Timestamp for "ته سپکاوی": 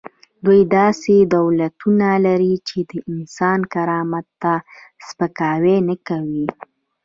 4.41-5.77